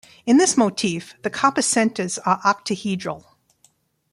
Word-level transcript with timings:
In 0.25 0.37
this 0.37 0.57
motif, 0.57 1.13
the 1.21 1.29
copper 1.29 1.61
centers 1.61 2.17
are 2.17 2.39
octahedral. 2.41 3.23